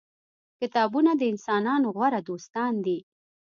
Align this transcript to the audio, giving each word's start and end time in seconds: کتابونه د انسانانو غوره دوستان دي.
کتابونه 0.61 1.11
د 1.17 1.21
انسانانو 1.31 1.87
غوره 1.95 2.21
دوستان 2.29 2.73
دي. 2.85 2.99